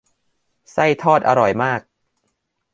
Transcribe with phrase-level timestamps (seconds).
[0.71, 1.81] ไส้ทอดอร่อยมาก